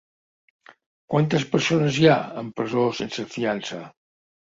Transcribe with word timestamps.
Quantes 1.15 1.45
persones 1.53 2.01
hi 2.01 2.09
ha 2.09 2.17
amb 2.45 2.59
presó 2.63 2.91
sense 3.05 3.31
fiança? 3.39 3.89